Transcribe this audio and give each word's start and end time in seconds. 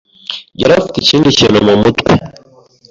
yari 0.59 0.73
afite 0.75 0.97
ikindi 0.99 1.35
kintu 1.37 1.57
mumutwe. 1.67 2.11